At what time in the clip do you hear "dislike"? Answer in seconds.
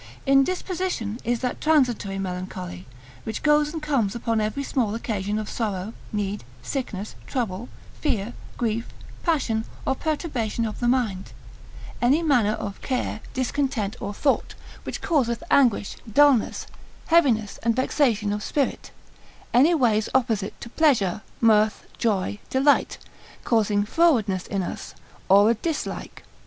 25.53-26.23